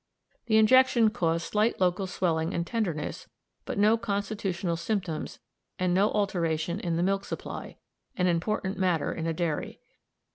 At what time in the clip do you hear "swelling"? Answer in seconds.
2.07-2.55